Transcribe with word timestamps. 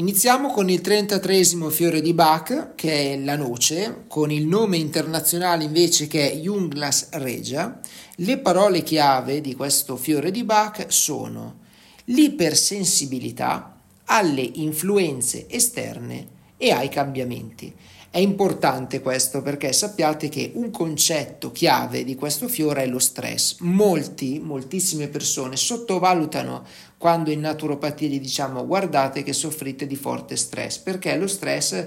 Iniziamo 0.00 0.52
con 0.52 0.70
il 0.70 0.80
33 0.80 1.42
fiore 1.70 2.00
di 2.00 2.14
Bach, 2.14 2.76
che 2.76 3.14
è 3.14 3.18
la 3.18 3.34
noce, 3.34 4.04
con 4.06 4.30
il 4.30 4.46
nome 4.46 4.76
internazionale 4.76 5.64
invece 5.64 6.06
che 6.06 6.30
è 6.30 6.36
Junglas 6.36 7.08
regia. 7.14 7.80
Le 8.14 8.38
parole 8.38 8.84
chiave 8.84 9.40
di 9.40 9.56
questo 9.56 9.96
fiore 9.96 10.30
di 10.30 10.44
Bach 10.44 10.84
sono 10.86 11.56
l'ipersensibilità 12.04 13.76
alle 14.04 14.48
influenze 14.54 15.48
esterne 15.48 16.37
e 16.58 16.70
ai 16.70 16.90
cambiamenti. 16.90 17.74
È 18.10 18.18
importante 18.18 19.00
questo 19.00 19.42
perché 19.42 19.72
sappiate 19.72 20.28
che 20.28 20.52
un 20.54 20.70
concetto 20.70 21.52
chiave 21.52 22.04
di 22.04 22.14
questo 22.14 22.48
fiore 22.48 22.82
è 22.82 22.86
lo 22.86 22.98
stress. 22.98 23.58
Molti, 23.60 24.40
moltissime 24.42 25.08
persone 25.08 25.56
sottovalutano 25.56 26.64
quando 26.96 27.30
in 27.30 27.40
naturopatia 27.40 28.08
gli 28.08 28.18
diciamo 28.18 28.66
guardate 28.66 29.22
che 29.22 29.32
soffrite 29.32 29.86
di 29.86 29.94
forte 29.94 30.36
stress, 30.36 30.78
perché 30.78 31.16
lo 31.16 31.26
stress 31.26 31.86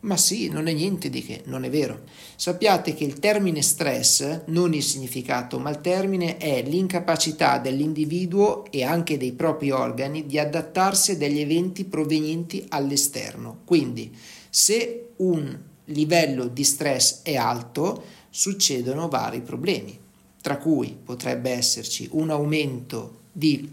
ma 0.00 0.16
sì, 0.16 0.48
non 0.48 0.66
è 0.66 0.72
niente 0.72 1.10
di 1.10 1.22
che, 1.22 1.42
non 1.46 1.64
è 1.64 1.70
vero. 1.70 2.04
Sappiate 2.36 2.94
che 2.94 3.04
il 3.04 3.18
termine 3.18 3.60
stress, 3.60 4.42
non 4.46 4.72
il 4.72 4.82
significato, 4.82 5.58
ma 5.58 5.68
il 5.68 5.80
termine 5.80 6.38
è 6.38 6.62
l'incapacità 6.62 7.58
dell'individuo 7.58 8.70
e 8.70 8.82
anche 8.82 9.18
dei 9.18 9.32
propri 9.32 9.70
organi 9.70 10.24
di 10.24 10.38
adattarsi 10.38 11.12
a 11.12 11.16
degli 11.16 11.40
eventi 11.40 11.84
provenienti 11.84 12.64
all'esterno. 12.70 13.58
Quindi, 13.64 14.16
se 14.48 15.10
un 15.16 15.58
livello 15.86 16.46
di 16.46 16.64
stress 16.64 17.20
è 17.22 17.36
alto, 17.36 18.02
succedono 18.30 19.08
vari 19.08 19.42
problemi, 19.42 19.98
tra 20.40 20.56
cui 20.56 20.96
potrebbe 21.02 21.50
esserci 21.50 22.08
un 22.12 22.30
aumento 22.30 23.18
di 23.32 23.70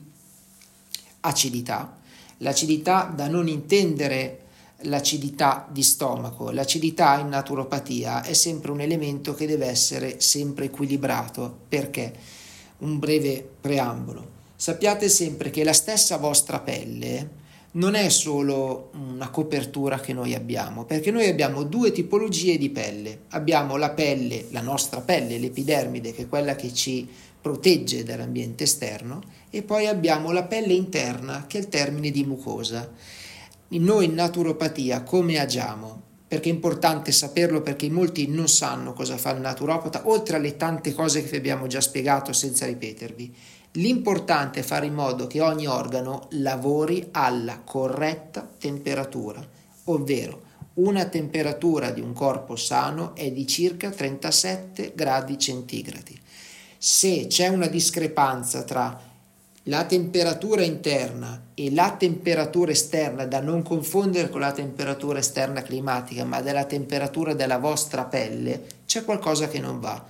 acidità, 1.21 1.97
l'acidità 2.39 3.11
da 3.15 3.27
non 3.27 3.47
intendere 3.47 4.41
l'acidità 4.81 5.67
di 5.69 5.83
stomaco. 5.83 6.51
L'acidità 6.51 7.19
in 7.19 7.29
naturopatia 7.29 8.23
è 8.23 8.33
sempre 8.33 8.71
un 8.71 8.81
elemento 8.81 9.33
che 9.33 9.47
deve 9.47 9.67
essere 9.67 10.19
sempre 10.19 10.65
equilibrato. 10.65 11.57
Perché? 11.67 12.13
Un 12.79 12.99
breve 12.99 13.47
preambolo. 13.59 14.35
Sappiate 14.55 15.09
sempre 15.09 15.49
che 15.49 15.63
la 15.63 15.73
stessa 15.73 16.17
vostra 16.17 16.59
pelle 16.59 17.45
non 17.77 17.93
è 17.93 18.09
solo 18.09 18.89
una 18.93 19.29
copertura 19.29 19.99
che 19.99 20.13
noi 20.13 20.33
abbiamo, 20.33 20.85
perché 20.85 21.11
noi 21.11 21.27
abbiamo 21.27 21.63
due 21.63 21.91
tipologie 21.91 22.57
di 22.57 22.69
pelle. 22.69 23.21
Abbiamo 23.29 23.75
la 23.77 23.91
pelle, 23.91 24.45
la 24.49 24.61
nostra 24.61 25.01
pelle, 25.01 25.37
l'epidermide, 25.37 26.11
che 26.11 26.23
è 26.23 26.27
quella 26.27 26.55
che 26.55 26.73
ci 26.73 27.07
protegge 27.39 28.03
dall'ambiente 28.03 28.63
esterno, 28.63 29.21
e 29.49 29.61
poi 29.61 29.85
abbiamo 29.85 30.31
la 30.31 30.43
pelle 30.43 30.73
interna, 30.73 31.45
che 31.47 31.59
è 31.59 31.61
il 31.61 31.69
termine 31.69 32.09
di 32.09 32.23
mucosa. 32.25 32.91
Noi 33.69 34.05
in 34.05 34.13
naturopatia 34.13 35.03
come 35.03 35.39
agiamo? 35.39 36.01
Perché 36.25 36.49
è 36.49 36.53
importante 36.53 37.11
saperlo 37.11 37.61
perché 37.61 37.89
molti 37.89 38.27
non 38.27 38.47
sanno 38.47 38.93
cosa 38.93 39.17
fa 39.17 39.31
il 39.31 39.41
naturopata, 39.41 40.03
oltre 40.05 40.37
alle 40.37 40.55
tante 40.55 40.93
cose 40.93 41.21
che 41.21 41.29
vi 41.29 41.37
abbiamo 41.37 41.67
già 41.67 41.81
spiegato 41.81 42.31
senza 42.31 42.65
ripetervi. 42.65 43.35
L'importante 43.73 44.61
è 44.61 44.63
fare 44.63 44.85
in 44.85 44.93
modo 44.93 45.27
che 45.27 45.41
ogni 45.41 45.67
organo 45.67 46.27
lavori 46.31 47.09
alla 47.11 47.59
corretta 47.59 48.49
temperatura, 48.57 49.45
ovvero 49.85 50.43
una 50.75 51.05
temperatura 51.05 51.91
di 51.91 51.99
un 51.99 52.13
corpo 52.13 52.55
sano 52.55 53.15
è 53.15 53.31
di 53.31 53.45
circa 53.45 53.89
37 53.89 54.93
gradi 54.95 55.37
centigradi. 55.37 56.17
Se 56.77 57.27
c'è 57.27 57.47
una 57.47 57.67
discrepanza 57.67 58.63
tra 58.63 59.15
la 59.67 59.83
temperatura 59.83 60.63
interna 60.63 61.49
e 61.53 61.73
la 61.73 61.95
temperatura 61.97 62.71
esterna, 62.71 63.25
da 63.25 63.41
non 63.41 63.63
confondere 63.63 64.29
con 64.29 64.39
la 64.39 64.53
temperatura 64.53 65.19
esterna 65.19 65.61
climatica, 65.61 66.23
ma 66.23 66.41
della 66.41 66.63
temperatura 66.63 67.33
della 67.33 67.57
vostra 67.57 68.05
pelle, 68.05 68.63
c'è 68.85 69.03
qualcosa 69.03 69.49
che 69.49 69.59
non 69.59 69.79
va. 69.81 70.05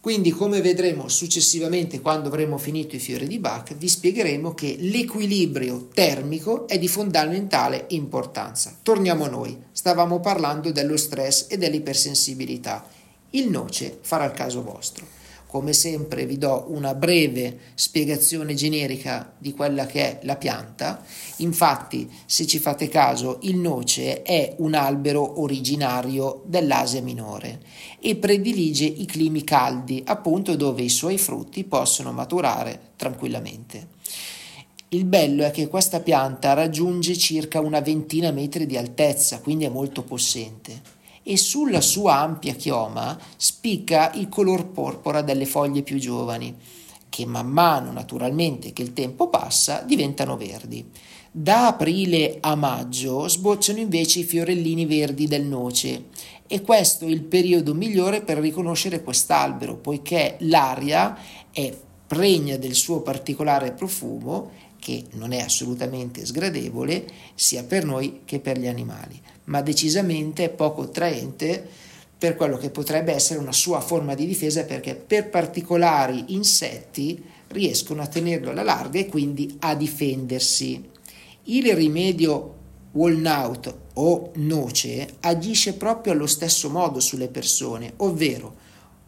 Quindi, 0.00 0.30
come 0.30 0.60
vedremo 0.60 1.08
successivamente 1.08 2.00
quando 2.00 2.28
avremo 2.28 2.56
finito 2.56 2.94
i 2.94 3.00
fiori 3.00 3.26
di 3.26 3.40
Bach, 3.40 3.74
vi 3.74 3.88
spiegheremo 3.88 4.54
che 4.54 4.76
l'equilibrio 4.78 5.88
termico 5.92 6.68
è 6.68 6.78
di 6.78 6.88
fondamentale 6.88 7.86
importanza. 7.88 8.76
Torniamo 8.80 9.24
a 9.24 9.28
noi, 9.28 9.60
stavamo 9.72 10.20
parlando 10.20 10.70
dello 10.70 10.96
stress 10.96 11.46
e 11.48 11.58
dell'ipersensibilità. 11.58 12.86
Il 13.30 13.50
noce 13.50 13.98
farà 14.00 14.24
il 14.24 14.32
caso 14.32 14.62
vostro. 14.62 15.18
Come 15.50 15.72
sempre 15.72 16.26
vi 16.26 16.38
do 16.38 16.66
una 16.68 16.94
breve 16.94 17.58
spiegazione 17.74 18.54
generica 18.54 19.34
di 19.36 19.52
quella 19.52 19.84
che 19.84 20.00
è 20.00 20.24
la 20.24 20.36
pianta. 20.36 21.04
Infatti, 21.38 22.08
se 22.24 22.46
ci 22.46 22.60
fate 22.60 22.86
caso, 22.86 23.40
il 23.42 23.56
noce 23.56 24.22
è 24.22 24.54
un 24.58 24.74
albero 24.74 25.40
originario 25.40 26.44
dell'Asia 26.46 27.02
minore 27.02 27.62
e 27.98 28.14
predilige 28.14 28.84
i 28.84 29.04
climi 29.06 29.42
caldi, 29.42 30.00
appunto 30.06 30.54
dove 30.54 30.82
i 30.82 30.88
suoi 30.88 31.18
frutti 31.18 31.64
possono 31.64 32.12
maturare 32.12 32.92
tranquillamente. 32.94 33.88
Il 34.90 35.04
bello 35.04 35.42
è 35.42 35.50
che 35.50 35.66
questa 35.66 35.98
pianta 35.98 36.52
raggiunge 36.52 37.18
circa 37.18 37.58
una 37.58 37.80
ventina 37.80 38.30
metri 38.30 38.66
di 38.66 38.76
altezza, 38.76 39.40
quindi 39.40 39.64
è 39.64 39.68
molto 39.68 40.04
possente 40.04 40.98
e 41.30 41.36
sulla 41.36 41.80
sua 41.80 42.16
ampia 42.16 42.54
chioma 42.54 43.16
spicca 43.36 44.10
il 44.14 44.28
color 44.28 44.66
porpora 44.66 45.22
delle 45.22 45.46
foglie 45.46 45.82
più 45.82 45.96
giovani, 45.96 46.56
che 47.08 47.24
man 47.24 47.46
mano 47.46 47.92
naturalmente 47.92 48.72
che 48.72 48.82
il 48.82 48.92
tempo 48.92 49.28
passa 49.28 49.82
diventano 49.82 50.36
verdi. 50.36 50.84
Da 51.30 51.68
aprile 51.68 52.38
a 52.40 52.56
maggio 52.56 53.28
sbocciano 53.28 53.78
invece 53.78 54.18
i 54.18 54.24
fiorellini 54.24 54.86
verdi 54.86 55.28
del 55.28 55.44
noce 55.44 56.06
e 56.48 56.62
questo 56.62 57.04
è 57.04 57.08
il 57.08 57.22
periodo 57.22 57.74
migliore 57.74 58.22
per 58.22 58.38
riconoscere 58.38 59.04
quest'albero, 59.04 59.76
poiché 59.76 60.34
l'aria 60.40 61.16
è 61.52 61.72
pregna 62.08 62.56
del 62.56 62.74
suo 62.74 63.02
particolare 63.02 63.70
profumo 63.70 64.50
che 64.80 65.04
non 65.12 65.30
è 65.30 65.38
assolutamente 65.38 66.26
sgradevole 66.26 67.04
sia 67.36 67.62
per 67.62 67.84
noi 67.84 68.22
che 68.24 68.40
per 68.40 68.58
gli 68.58 68.66
animali, 68.66 69.20
ma 69.44 69.62
decisamente 69.62 70.48
poco 70.48 70.82
attraente 70.82 71.64
per 72.18 72.34
quello 72.34 72.56
che 72.56 72.70
potrebbe 72.70 73.12
essere 73.12 73.38
una 73.38 73.52
sua 73.52 73.80
forma 73.80 74.14
di 74.14 74.26
difesa 74.26 74.64
perché 74.64 74.96
per 74.96 75.30
particolari 75.30 76.34
insetti 76.34 77.22
riescono 77.48 78.02
a 78.02 78.06
tenerlo 78.06 78.50
alla 78.50 78.62
larga 78.62 78.98
e 78.98 79.06
quindi 79.06 79.56
a 79.60 79.74
difendersi. 79.74 80.88
Il 81.44 81.72
rimedio 81.74 82.56
walnut 82.92 83.74
o 83.94 84.32
noce 84.34 85.14
agisce 85.20 85.74
proprio 85.74 86.12
allo 86.12 86.26
stesso 86.26 86.68
modo 86.68 87.00
sulle 87.00 87.28
persone, 87.28 87.94
ovvero 87.96 88.54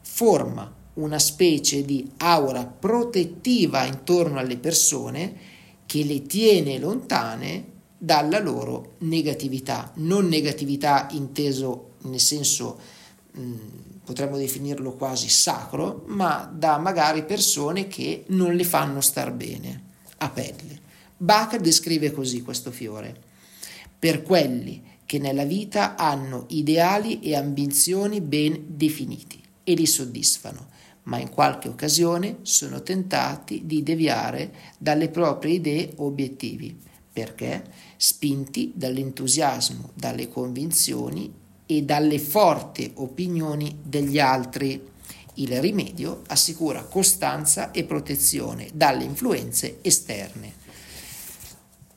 forma 0.00 0.80
una 0.94 1.18
specie 1.18 1.84
di 1.84 2.10
aura 2.18 2.64
protettiva 2.66 3.84
intorno 3.84 4.38
alle 4.38 4.56
persone 4.56 5.50
che 5.92 6.04
le 6.04 6.22
tiene 6.22 6.78
lontane 6.78 7.66
dalla 7.98 8.38
loro 8.38 8.94
negatività, 9.00 9.92
non 9.96 10.26
negatività 10.26 11.06
inteso 11.10 11.96
nel 12.04 12.18
senso 12.18 12.78
mm, 13.38 13.54
potremmo 14.02 14.38
definirlo 14.38 14.94
quasi 14.94 15.28
sacro, 15.28 16.04
ma 16.06 16.50
da 16.50 16.78
magari 16.78 17.26
persone 17.26 17.88
che 17.88 18.24
non 18.28 18.54
le 18.54 18.64
fanno 18.64 19.02
star 19.02 19.34
bene 19.34 19.82
a 20.16 20.30
pelle. 20.30 20.80
Bach 21.14 21.56
descrive 21.58 22.10
così 22.10 22.40
questo 22.40 22.70
fiore. 22.70 23.14
Per 23.98 24.22
quelli 24.22 24.82
che 25.04 25.18
nella 25.18 25.44
vita 25.44 25.94
hanno 25.96 26.46
ideali 26.48 27.20
e 27.20 27.36
ambizioni 27.36 28.22
ben 28.22 28.64
definiti 28.66 29.42
e 29.62 29.74
li 29.74 29.84
soddisfano, 29.84 30.68
ma 31.04 31.18
in 31.18 31.30
qualche 31.30 31.68
occasione 31.68 32.38
sono 32.42 32.82
tentati 32.82 33.62
di 33.64 33.82
deviare 33.82 34.52
dalle 34.78 35.08
proprie 35.08 35.54
idee 35.54 35.92
o 35.96 36.06
obiettivi, 36.06 36.78
perché 37.12 37.64
spinti 37.96 38.72
dall'entusiasmo, 38.74 39.90
dalle 39.94 40.28
convinzioni 40.28 41.32
e 41.66 41.82
dalle 41.82 42.18
forti 42.18 42.90
opinioni 42.94 43.78
degli 43.82 44.18
altri. 44.18 44.90
Il 45.34 45.60
rimedio 45.60 46.22
assicura 46.28 46.84
costanza 46.84 47.70
e 47.70 47.84
protezione 47.84 48.68
dalle 48.74 49.04
influenze 49.04 49.78
esterne. 49.80 50.60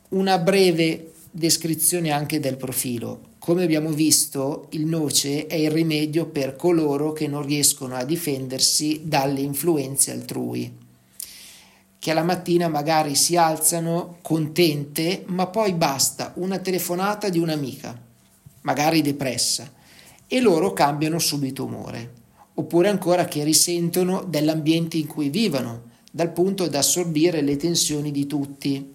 Una 0.10 0.38
breve 0.38 1.12
descrizione 1.32 2.12
anche 2.12 2.40
del 2.40 2.56
profilo 2.56 3.34
Come 3.46 3.62
abbiamo 3.62 3.92
visto, 3.92 4.66
il 4.72 4.88
noce 4.88 5.46
è 5.46 5.54
il 5.54 5.70
rimedio 5.70 6.26
per 6.26 6.56
coloro 6.56 7.14
che 7.14 7.28
non 7.28 7.46
riescono 7.46 7.94
a 7.94 8.04
difendersi 8.04 9.02
dalle 9.04 9.40
influenze 9.42 10.10
altrui 10.10 10.76
che 12.00 12.10
alla 12.10 12.24
mattina 12.24 12.68
magari 12.70 13.14
si 13.14 13.36
alzano 13.36 14.18
contente, 14.24 15.26
ma 15.28 15.46
poi 15.46 15.74
basta 15.74 16.34
una 16.38 16.58
telefonata 16.58 17.30
di 17.30 17.38
un'amica, 17.38 17.96
magari 18.62 19.04
depressa, 19.04 19.72
e 20.26 20.42
loro 20.42 20.74
cambiano 20.74 21.20
subito 21.20 21.66
umore. 21.66 22.14
Oppure 22.56 22.90
ancora 22.90 23.26
che 23.26 23.44
risentono 23.44 24.24
dell'ambiente 24.24 24.98
in 24.98 25.06
cui 25.06 25.30
vivono, 25.30 25.92
dal 26.12 26.32
punto 26.32 26.68
da 26.68 26.80
assorbire 26.80 27.42
le 27.42 27.58
tensioni 27.58 28.10
di 28.10 28.26
tutti. 28.26 28.92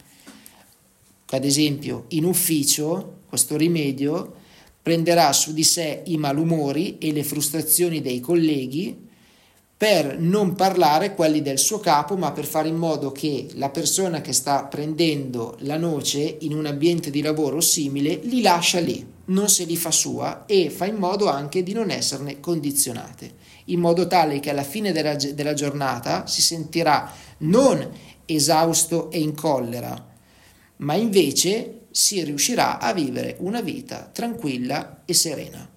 Ad 1.31 1.44
esempio, 1.44 2.06
in 2.08 2.25
ufficio, 2.25 3.19
questo 3.29 3.56
rimedio 3.56 4.38
prenderà 4.82 5.32
su 5.32 5.53
di 5.53 5.65
sé 5.65 6.03
i 6.06 6.17
malumori 6.17 6.99
e 6.99 7.12
le 7.12 7.25
frustrazioni 7.25 8.00
dei 8.00 8.21
colleghi 8.21 9.09
per 9.81 10.19
non 10.19 10.55
parlare 10.55 11.15
quelli 11.15 11.41
del 11.41 11.59
suo 11.59 11.81
capo, 11.81 12.15
ma 12.15 12.32
per 12.32 12.44
fare 12.44 12.69
in 12.69 12.77
modo 12.77 13.12
che 13.12 13.47
la 13.55 13.71
persona 13.71 14.21
che 14.21 14.35
sta 14.35 14.65
prendendo 14.65 15.56
la 15.61 15.79
noce 15.79 16.37
in 16.41 16.53
un 16.53 16.67
ambiente 16.67 17.09
di 17.09 17.23
lavoro 17.23 17.62
simile 17.62 18.21
li 18.25 18.43
lascia 18.43 18.79
lì, 18.79 19.03
non 19.27 19.49
se 19.49 19.65
li 19.65 19.79
fa 19.79 19.91
sua 19.91 20.44
e 20.44 20.69
fa 20.69 20.85
in 20.85 20.97
modo 20.97 21.31
anche 21.31 21.62
di 21.62 21.73
non 21.73 21.91
esserne 21.91 22.41
condizionate, 22.41 23.33
in 23.67 23.81
modo 23.81 24.06
tale 24.06 24.38
che 24.38 24.50
alla 24.50 24.65
fine 24.65 24.93
della, 24.93 25.15
della 25.15 25.55
giornata 25.55 26.26
si 26.26 26.43
sentirà 26.43 27.11
non 27.38 27.88
esausto 28.26 29.11
e 29.11 29.19
in 29.19 29.35
collera, 29.35 30.10
ma 30.81 30.94
invece 30.94 31.87
si 31.91 32.23
riuscirà 32.23 32.79
a 32.79 32.93
vivere 32.93 33.37
una 33.38 33.62
vita 33.62 34.11
tranquilla 34.12 35.03
e 35.05 35.15
serena 35.15 35.71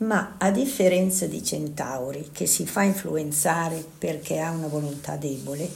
ma 0.00 0.36
a 0.38 0.50
differenza 0.50 1.26
di 1.26 1.42
Centauri, 1.44 2.30
che 2.32 2.46
si 2.46 2.66
fa 2.66 2.82
influenzare 2.82 3.84
perché 3.98 4.40
ha 4.40 4.50
una 4.50 4.68
volontà 4.68 5.16
debole, 5.16 5.68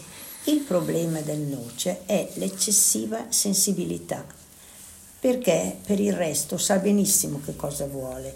il 0.44 0.60
problema 0.60 1.20
del 1.20 1.40
noce 1.40 2.00
è 2.06 2.30
l'eccessiva 2.34 3.26
sensibilità, 3.28 4.24
perché 5.20 5.76
per 5.84 6.00
il 6.00 6.14
resto 6.14 6.56
sa 6.56 6.78
benissimo 6.78 7.40
che 7.44 7.56
cosa 7.56 7.86
vuole. 7.86 8.34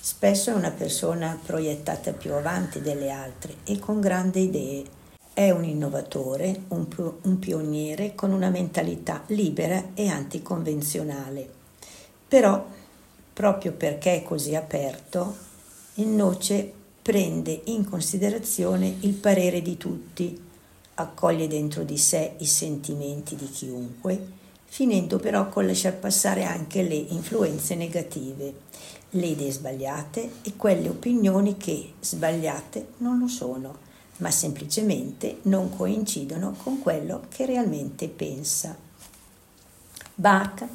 Spesso 0.00 0.50
è 0.50 0.54
una 0.54 0.70
persona 0.70 1.38
proiettata 1.44 2.12
più 2.12 2.32
avanti 2.32 2.80
delle 2.80 3.10
altre 3.10 3.56
e 3.64 3.78
con 3.78 4.00
grandi 4.00 4.42
idee. 4.42 4.84
È 5.36 5.50
un 5.50 5.64
innovatore, 5.64 6.62
un, 6.68 6.86
un 7.20 7.38
pioniere 7.38 8.14
con 8.14 8.32
una 8.32 8.48
mentalità 8.48 9.22
libera 9.26 9.88
e 9.92 10.08
anticonvenzionale. 10.08 11.46
Però 12.26 12.66
proprio 13.34 13.72
perché 13.72 14.14
è 14.14 14.22
così 14.22 14.54
aperto, 14.54 15.36
il 15.96 16.06
noce 16.06 16.72
prende 17.02 17.60
in 17.64 17.86
considerazione 17.86 18.96
il 19.00 19.12
parere 19.12 19.60
di 19.60 19.76
tutti, 19.76 20.42
accoglie 20.94 21.48
dentro 21.48 21.82
di 21.82 21.98
sé 21.98 22.36
i 22.38 22.46
sentimenti 22.46 23.36
di 23.36 23.50
chiunque, 23.50 24.18
finendo 24.64 25.18
però 25.18 25.50
con 25.50 25.66
lasciar 25.66 25.96
passare 25.96 26.44
anche 26.44 26.82
le 26.82 26.94
influenze 26.94 27.74
negative, 27.74 28.54
le 29.10 29.26
idee 29.26 29.52
sbagliate 29.52 30.30
e 30.40 30.56
quelle 30.56 30.88
opinioni 30.88 31.58
che 31.58 31.92
sbagliate 32.00 32.86
non 32.98 33.18
lo 33.18 33.28
sono, 33.28 33.84
ma 34.18 34.30
semplicemente 34.30 35.38
non 35.42 35.74
coincidono 35.74 36.56
con 36.62 36.80
quello 36.80 37.22
che 37.28 37.46
realmente 37.46 38.08
pensa. 38.08 38.76
Bach 40.14 40.66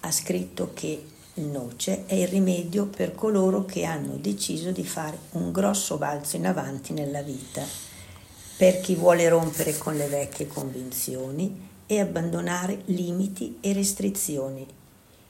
ha 0.00 0.10
scritto 0.10 0.70
che 0.74 1.04
il 1.34 1.44
noce 1.44 2.04
è 2.06 2.14
il 2.14 2.26
rimedio 2.26 2.86
per 2.86 3.14
coloro 3.14 3.64
che 3.64 3.84
hanno 3.84 4.16
deciso 4.16 4.72
di 4.72 4.84
fare 4.84 5.16
un 5.32 5.52
grosso 5.52 5.96
balzo 5.96 6.36
in 6.36 6.46
avanti 6.46 6.92
nella 6.92 7.22
vita, 7.22 7.62
per 8.56 8.80
chi 8.80 8.96
vuole 8.96 9.28
rompere 9.28 9.78
con 9.78 9.96
le 9.96 10.08
vecchie 10.08 10.48
convinzioni 10.48 11.68
e 11.86 12.00
abbandonare 12.00 12.82
limiti 12.86 13.58
e 13.60 13.72
restrizioni. 13.72 14.66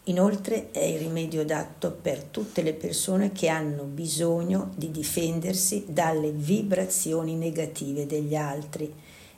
Inoltre 0.09 0.71
è 0.71 0.83
il 0.83 1.01
rimedio 1.01 1.43
adatto 1.43 1.91
per 1.91 2.23
tutte 2.25 2.63
le 2.63 2.73
persone 2.73 3.31
che 3.31 3.49
hanno 3.49 3.83
bisogno 3.83 4.71
di 4.75 4.91
difendersi 4.91 5.85
dalle 5.87 6.31
vibrazioni 6.31 7.35
negative 7.35 8.07
degli 8.07 8.35
altri 8.35 8.91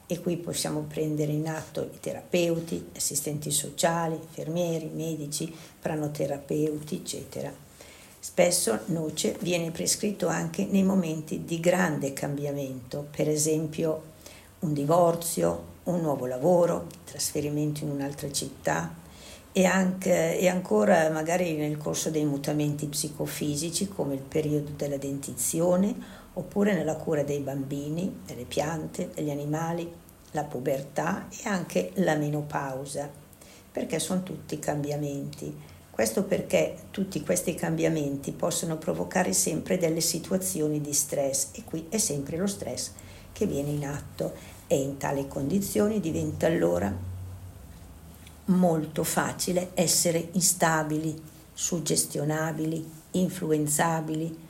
e 0.06 0.20
qui 0.20 0.36
possiamo 0.36 0.84
prendere 0.88 1.32
in 1.32 1.48
atto 1.48 1.82
i 1.92 1.98
terapeuti, 1.98 2.90
assistenti 2.94 3.50
sociali, 3.50 4.14
infermieri, 4.14 4.88
medici, 4.92 5.52
pranoterapeuti, 5.80 6.96
eccetera. 6.96 7.52
Spesso 8.20 8.78
noce 8.86 9.36
viene 9.40 9.72
prescritto 9.72 10.28
anche 10.28 10.66
nei 10.66 10.84
momenti 10.84 11.44
di 11.44 11.58
grande 11.58 12.12
cambiamento, 12.12 13.08
per 13.10 13.28
esempio 13.28 14.02
un 14.60 14.72
divorzio, 14.72 15.64
un 15.84 16.00
nuovo 16.00 16.26
lavoro, 16.26 16.86
trasferimento 17.04 17.82
in 17.82 17.90
un'altra 17.90 18.30
città 18.30 18.99
e, 19.52 19.64
anche, 19.64 20.38
e 20.38 20.48
ancora 20.48 21.10
magari 21.10 21.56
nel 21.56 21.76
corso 21.76 22.10
dei 22.10 22.24
mutamenti 22.24 22.86
psicofisici 22.86 23.88
come 23.88 24.14
il 24.14 24.20
periodo 24.20 24.70
della 24.76 24.96
dentizione 24.96 26.18
oppure 26.34 26.74
nella 26.74 26.96
cura 26.96 27.24
dei 27.24 27.40
bambini, 27.40 28.20
delle 28.24 28.44
piante, 28.44 29.10
degli 29.14 29.30
animali, 29.30 29.90
la 30.32 30.44
pubertà 30.44 31.26
e 31.28 31.48
anche 31.48 31.90
la 31.94 32.14
menopausa, 32.14 33.10
perché 33.72 33.98
sono 33.98 34.22
tutti 34.22 34.58
cambiamenti. 34.60 35.52
Questo 35.90 36.24
perché 36.24 36.76
tutti 36.90 37.20
questi 37.22 37.54
cambiamenti 37.54 38.30
possono 38.30 38.78
provocare 38.78 39.32
sempre 39.32 39.76
delle 39.76 40.00
situazioni 40.00 40.80
di 40.80 40.92
stress 40.92 41.48
e 41.52 41.64
qui 41.64 41.86
è 41.90 41.98
sempre 41.98 42.36
lo 42.36 42.46
stress 42.46 42.92
che 43.32 43.46
viene 43.46 43.70
in 43.70 43.84
atto 43.84 44.32
e 44.66 44.76
in 44.76 44.96
tali 44.96 45.26
condizioni 45.26 46.00
diventa 46.00 46.46
allora 46.46 47.09
molto 48.50 49.02
facile 49.04 49.70
essere 49.74 50.28
instabili, 50.32 51.20
suggestionabili, 51.52 52.88
influenzabili. 53.12 54.48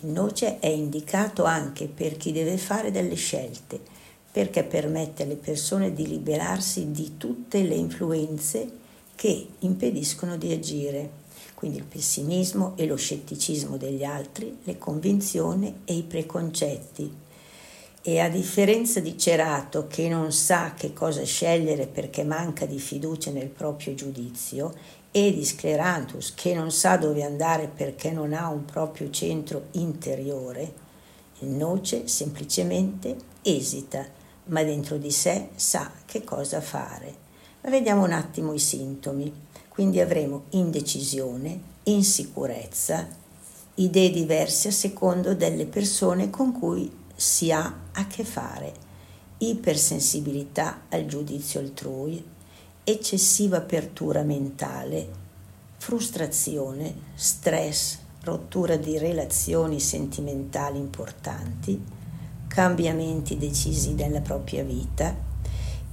Il 0.00 0.08
noce 0.08 0.58
è 0.58 0.68
indicato 0.68 1.44
anche 1.44 1.86
per 1.86 2.16
chi 2.16 2.32
deve 2.32 2.58
fare 2.58 2.90
delle 2.90 3.14
scelte 3.14 4.02
perché 4.34 4.64
permette 4.64 5.22
alle 5.22 5.36
persone 5.36 5.92
di 5.92 6.08
liberarsi 6.08 6.90
di 6.90 7.16
tutte 7.16 7.62
le 7.62 7.76
influenze 7.76 8.68
che 9.14 9.46
impediscono 9.60 10.36
di 10.36 10.50
agire, 10.50 11.08
quindi 11.54 11.76
il 11.76 11.84
pessimismo 11.84 12.72
e 12.74 12.84
lo 12.86 12.96
scetticismo 12.96 13.76
degli 13.76 14.02
altri, 14.02 14.58
le 14.64 14.76
convinzioni 14.76 15.82
e 15.84 15.94
i 15.94 16.02
preconcetti. 16.02 17.23
E 18.06 18.20
a 18.20 18.28
differenza 18.28 19.00
di 19.00 19.16
Cerato 19.16 19.86
che 19.86 20.10
non 20.10 20.30
sa 20.30 20.74
che 20.74 20.92
cosa 20.92 21.24
scegliere 21.24 21.86
perché 21.86 22.22
manca 22.22 22.66
di 22.66 22.78
fiducia 22.78 23.30
nel 23.30 23.48
proprio 23.48 23.94
giudizio, 23.94 24.74
e 25.10 25.32
di 25.32 25.42
Sclerantus 25.42 26.34
che 26.34 26.52
non 26.52 26.70
sa 26.70 26.98
dove 26.98 27.22
andare 27.22 27.66
perché 27.68 28.10
non 28.10 28.34
ha 28.34 28.48
un 28.48 28.66
proprio 28.66 29.08
centro 29.08 29.68
interiore, 29.70 30.74
il 31.38 31.48
noce 31.48 32.06
semplicemente 32.06 33.16
esita 33.40 34.04
ma 34.46 34.62
dentro 34.62 34.98
di 34.98 35.10
sé 35.10 35.48
sa 35.54 35.90
che 36.04 36.24
cosa 36.24 36.60
fare. 36.60 37.14
Ma 37.62 37.70
vediamo 37.70 38.04
un 38.04 38.12
attimo 38.12 38.52
i 38.52 38.58
sintomi. 38.58 39.32
Quindi 39.68 40.00
avremo 40.00 40.44
indecisione, 40.50 41.58
insicurezza, 41.84 43.08
idee 43.76 44.10
diverse 44.10 44.68
a 44.68 44.72
secondo 44.72 45.34
delle 45.34 45.64
persone 45.64 46.28
con 46.28 46.52
cui 46.52 47.02
si 47.14 47.52
ha 47.52 47.80
a 47.92 48.06
che 48.06 48.24
fare, 48.24 48.72
ipersensibilità 49.38 50.82
al 50.88 51.06
giudizio 51.06 51.60
altrui, 51.60 52.24
eccessiva 52.82 53.58
apertura 53.58 54.22
mentale, 54.22 55.08
frustrazione, 55.76 56.94
stress, 57.14 57.98
rottura 58.22 58.76
di 58.76 58.98
relazioni 58.98 59.80
sentimentali 59.80 60.78
importanti, 60.78 61.82
cambiamenti 62.48 63.36
decisi 63.36 63.94
nella 63.94 64.20
propria 64.20 64.64
vita 64.64 65.32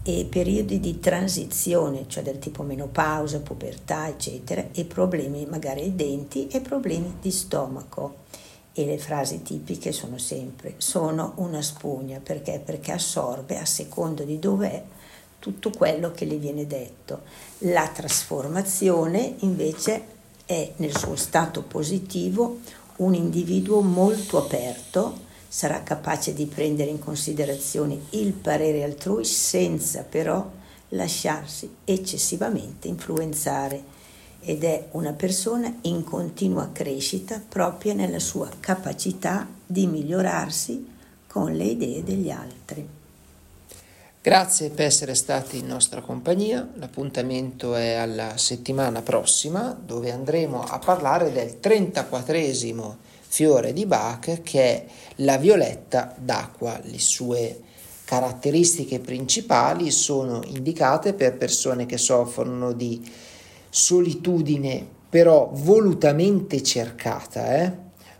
e 0.03 0.25
periodi 0.29 0.79
di 0.79 0.99
transizione, 0.99 2.05
cioè 2.07 2.23
del 2.23 2.39
tipo 2.39 2.63
menopausa, 2.63 3.39
pubertà, 3.39 4.07
eccetera, 4.07 4.65
e 4.71 4.85
problemi 4.85 5.45
magari 5.45 5.81
ai 5.81 5.95
denti 5.95 6.47
e 6.47 6.61
problemi 6.61 7.17
di 7.21 7.31
stomaco. 7.31 8.20
E 8.73 8.85
le 8.85 8.97
frasi 8.97 9.41
tipiche 9.41 9.91
sono 9.91 10.17
sempre 10.17 10.75
sono 10.77 11.33
una 11.37 11.61
spugna, 11.61 12.19
perché? 12.23 12.61
Perché 12.63 12.93
assorbe 12.93 13.57
a 13.57 13.65
secondo 13.65 14.23
di 14.23 14.39
dov'è 14.39 14.81
tutto 15.39 15.71
quello 15.71 16.11
che 16.11 16.25
le 16.25 16.37
viene 16.37 16.67
detto. 16.67 17.21
La 17.59 17.87
trasformazione 17.89 19.35
invece 19.39 20.19
è 20.45 20.71
nel 20.77 20.95
suo 20.95 21.15
stato 21.15 21.63
positivo 21.63 22.59
un 22.97 23.15
individuo 23.15 23.81
molto 23.81 24.37
aperto, 24.37 25.29
sarà 25.47 25.81
capace 25.83 26.33
di 26.33 26.45
prendere 26.45 26.91
in 26.91 26.99
considerazione 26.99 27.99
il 28.11 28.31
parere 28.33 28.83
altrui 28.83 29.25
senza 29.25 30.03
però 30.03 30.49
lasciarsi 30.89 31.77
eccessivamente 31.83 32.87
influenzare 32.87 33.90
ed 34.41 34.63
è 34.63 34.87
una 34.91 35.13
persona 35.13 35.73
in 35.81 36.03
continua 36.03 36.69
crescita 36.71 37.41
proprio 37.47 37.93
nella 37.93 38.19
sua 38.19 38.49
capacità 38.59 39.47
di 39.65 39.87
migliorarsi 39.87 40.87
con 41.27 41.53
le 41.53 41.63
idee 41.63 42.03
degli 42.03 42.29
altri. 42.29 42.87
Grazie 44.23 44.69
per 44.69 44.85
essere 44.85 45.15
stati 45.15 45.57
in 45.57 45.65
nostra 45.65 46.01
compagnia, 46.01 46.67
l'appuntamento 46.75 47.73
è 47.73 47.93
alla 47.93 48.37
settimana 48.37 49.01
prossima 49.01 49.75
dove 49.79 50.11
andremo 50.11 50.61
a 50.61 50.77
parlare 50.77 51.31
del 51.31 51.57
34esimo 51.59 52.95
fiore 53.21 53.73
di 53.73 53.85
Bach 53.85 54.41
che 54.43 54.61
è 54.61 54.85
la 55.17 55.37
violetta 55.37 56.13
d'acqua, 56.17 56.79
le 56.83 56.99
sue 56.99 57.61
caratteristiche 58.03 58.99
principali 58.99 59.89
sono 59.89 60.41
indicate 60.45 61.13
per 61.13 61.37
persone 61.37 61.85
che 61.85 61.97
soffrono 61.97 62.73
di 62.73 63.01
solitudine 63.71 64.99
però 65.09 65.49
volutamente 65.51 66.61
cercata, 66.61 67.55
eh? 67.55 67.73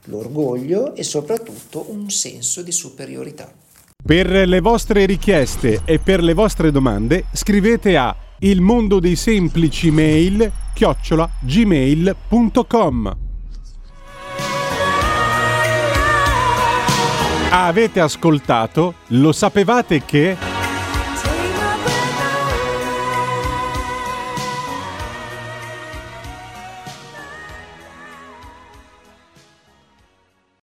l'orgoglio 0.05 0.95
e 0.95 1.03
soprattutto 1.03 1.85
un 1.89 2.09
senso 2.09 2.61
di 2.61 2.71
superiorità. 2.71 3.49
Per 4.03 4.27
le 4.27 4.59
vostre 4.61 5.05
richieste 5.05 5.81
e 5.85 5.99
per 5.99 6.23
le 6.23 6.33
vostre 6.33 6.71
domande 6.71 7.25
scrivete 7.31 7.95
a 7.95 8.15
il 8.39 8.59
mondo 8.59 8.99
dei 8.99 9.15
semplici 9.15 9.91
mail 9.91 10.51
chiocciola 10.73 11.29
gmail.com 11.39 13.17
Avete 17.51 17.99
ascoltato? 17.99 18.95
Lo 19.07 19.31
sapevate 19.31 20.03
che... 20.03 20.50